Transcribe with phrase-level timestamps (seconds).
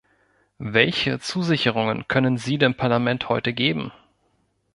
[0.57, 3.91] Welche Zusicherungen können Sie dem Parlament heute geben?